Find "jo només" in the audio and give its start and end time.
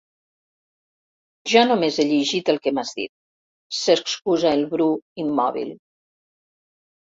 1.51-1.99